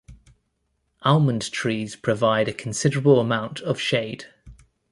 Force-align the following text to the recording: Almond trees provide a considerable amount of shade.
Almond 1.03 1.51
trees 1.51 1.95
provide 1.95 2.47
a 2.47 2.53
considerable 2.55 3.19
amount 3.19 3.59
of 3.59 3.79
shade. 3.79 4.25